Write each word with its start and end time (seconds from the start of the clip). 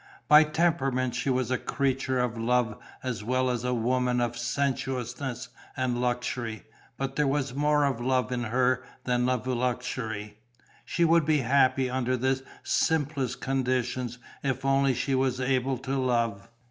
By 0.27 0.45
temperament 0.45 1.13
she 1.13 1.29
was 1.29 1.51
a 1.51 1.59
creature 1.59 2.17
of 2.17 2.35
love 2.35 2.75
as 3.03 3.23
well 3.23 3.51
as 3.51 3.63
a 3.63 3.71
woman 3.71 4.19
of 4.19 4.35
sensuousness 4.35 5.49
and 5.77 6.01
luxury, 6.01 6.63
but 6.97 7.17
there 7.17 7.27
was 7.27 7.53
more 7.53 7.85
of 7.85 8.01
love 8.01 8.31
in 8.31 8.45
her 8.45 8.83
than 9.03 9.29
of 9.29 9.45
luxury: 9.45 10.39
she 10.85 11.05
would 11.05 11.27
be 11.27 11.41
happy 11.41 11.87
under 11.87 12.17
the 12.17 12.41
simplest 12.63 13.41
conditions 13.41 14.17
if 14.41 14.65
only 14.65 14.95
she 14.95 15.13
was 15.13 15.39
able 15.39 15.77
to 15.77 15.95
love. 15.95 16.49